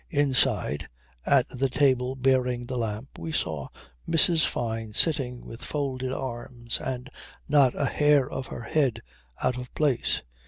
[0.09, 0.89] Inside,
[1.27, 3.67] at the table bearing the lamp, we saw
[4.09, 4.47] Mrs.
[4.47, 7.07] Fyne sitting with folded arms and
[7.47, 9.03] not a hair of her head
[9.43, 10.23] out of place.